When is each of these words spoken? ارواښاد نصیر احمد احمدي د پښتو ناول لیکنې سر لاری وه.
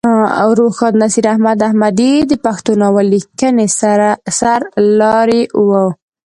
ارواښاد 0.51 0.93
نصیر 1.03 1.25
احمد 1.33 1.59
احمدي 1.69 2.13
د 2.29 2.31
پښتو 2.45 2.71
ناول 2.81 3.05
لیکنې 3.13 3.67
سر 4.39 4.59
لاری 4.99 5.41
وه. 5.67 5.85